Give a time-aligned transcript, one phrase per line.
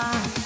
[0.00, 0.39] time.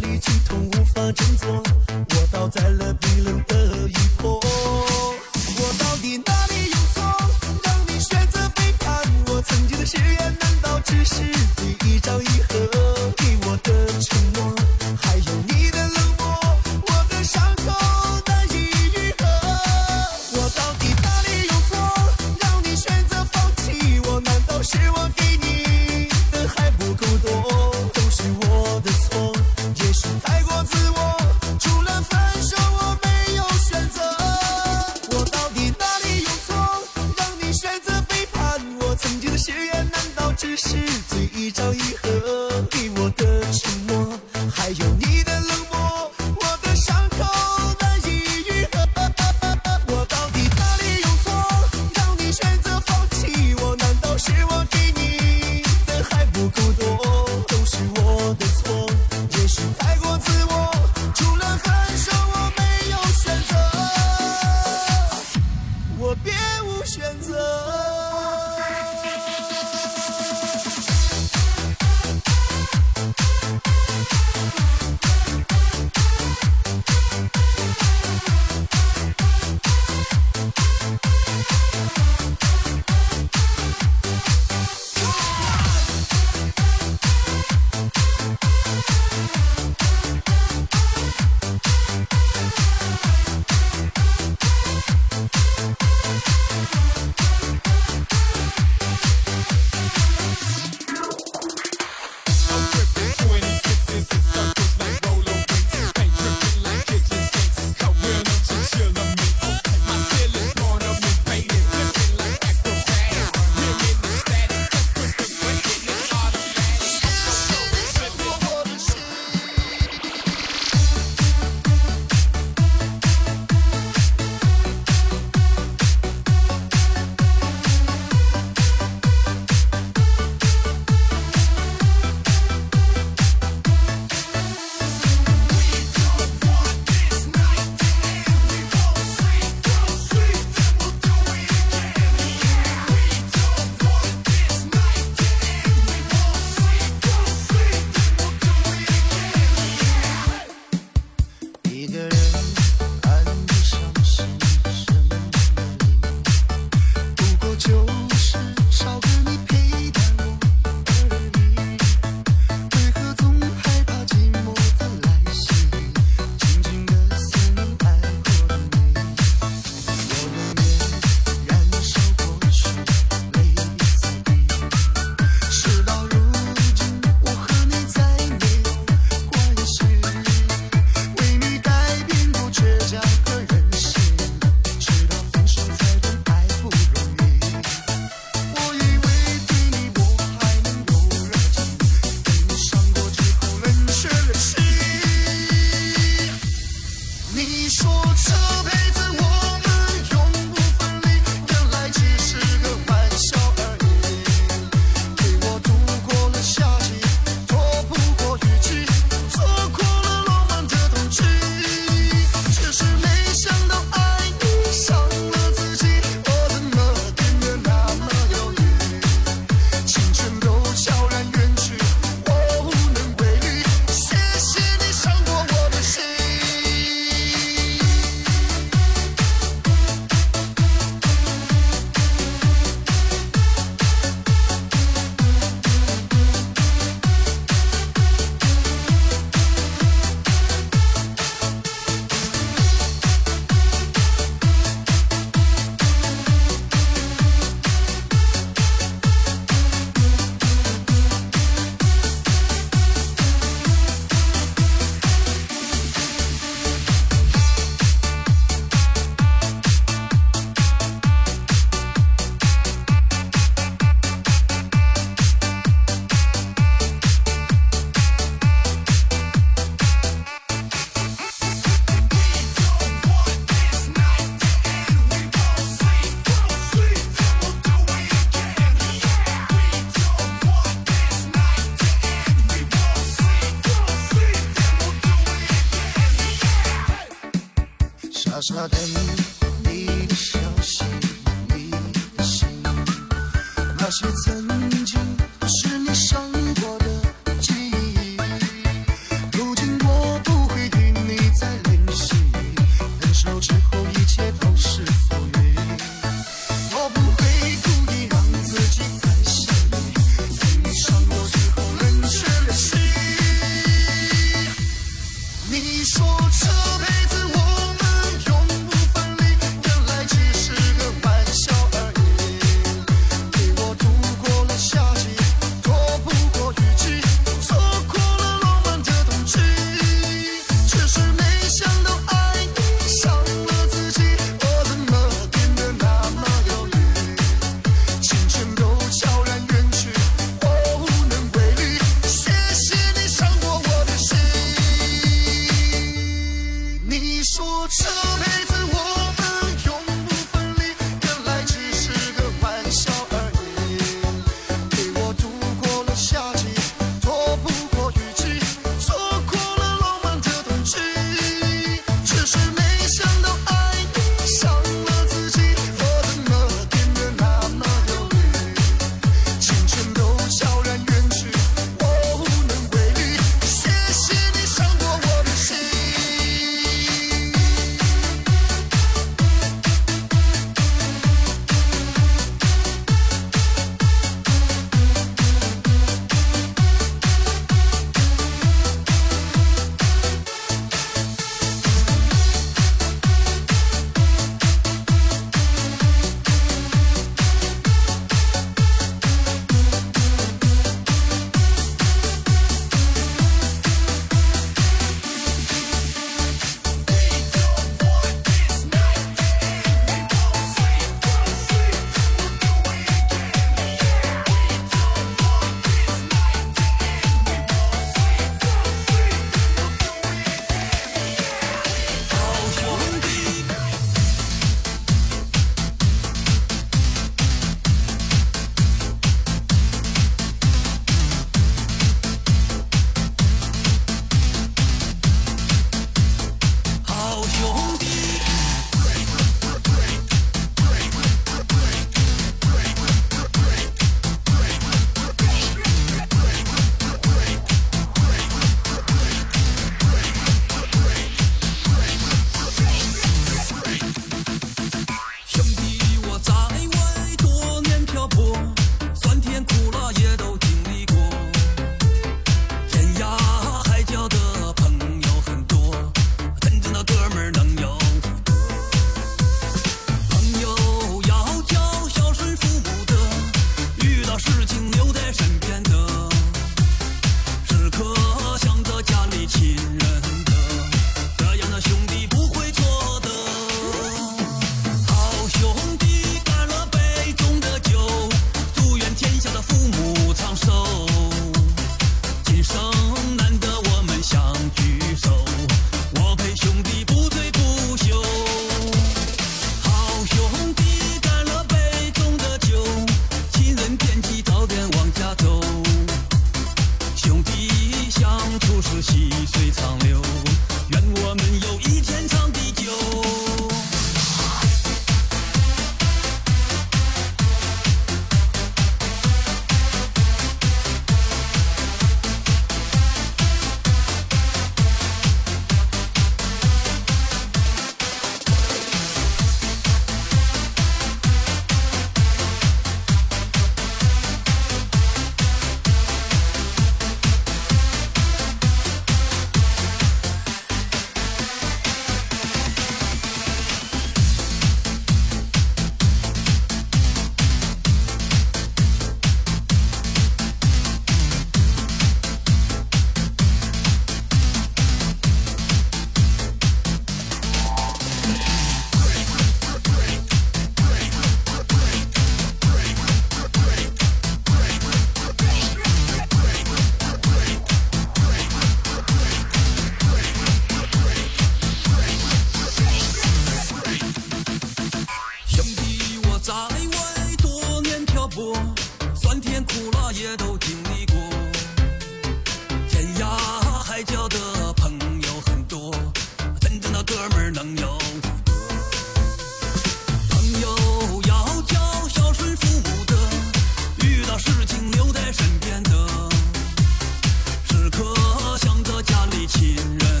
[0.00, 1.62] 里剧痛无法振作，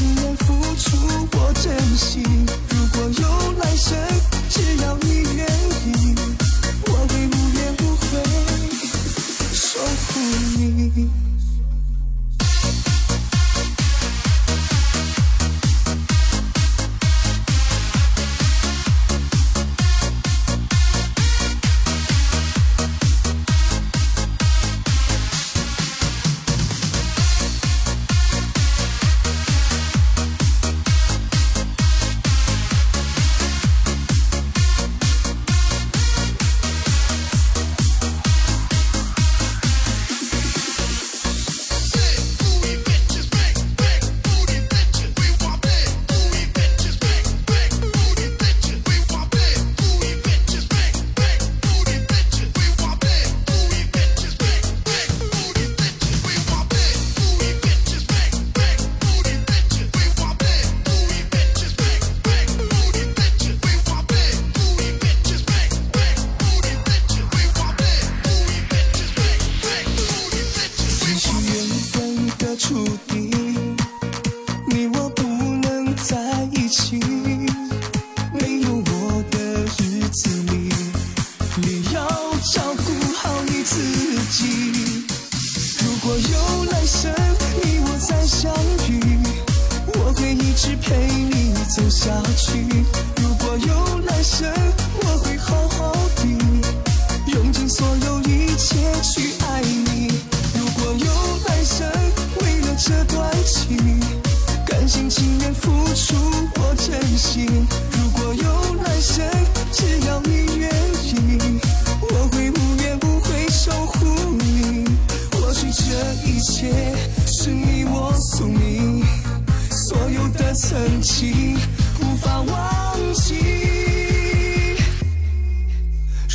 [0.00, 0.96] 情愿付出
[1.36, 2.69] 我真心。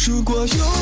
[0.07, 0.74] 如果有